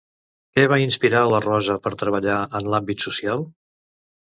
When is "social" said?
3.09-3.49